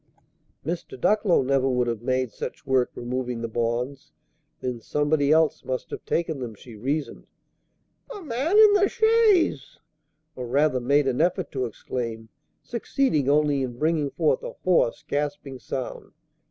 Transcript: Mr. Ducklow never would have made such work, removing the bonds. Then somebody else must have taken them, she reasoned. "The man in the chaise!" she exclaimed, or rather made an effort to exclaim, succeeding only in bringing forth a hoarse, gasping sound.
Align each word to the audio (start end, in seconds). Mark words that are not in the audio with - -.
Mr. 0.65 0.99
Ducklow 0.99 1.43
never 1.43 1.69
would 1.69 1.85
have 1.85 2.01
made 2.01 2.31
such 2.31 2.65
work, 2.65 2.89
removing 2.95 3.41
the 3.43 3.47
bonds. 3.47 4.11
Then 4.59 4.81
somebody 4.81 5.31
else 5.31 5.63
must 5.63 5.91
have 5.91 6.03
taken 6.05 6.39
them, 6.39 6.55
she 6.55 6.75
reasoned. 6.75 7.27
"The 8.11 8.23
man 8.23 8.57
in 8.57 8.73
the 8.73 8.89
chaise!" 8.89 9.43
she 9.43 9.45
exclaimed, 9.75 9.79
or 10.37 10.47
rather 10.47 10.79
made 10.79 11.07
an 11.07 11.21
effort 11.21 11.51
to 11.51 11.67
exclaim, 11.67 12.29
succeeding 12.63 13.29
only 13.29 13.61
in 13.61 13.77
bringing 13.77 14.09
forth 14.09 14.41
a 14.41 14.53
hoarse, 14.63 15.03
gasping 15.07 15.59
sound. 15.59 16.11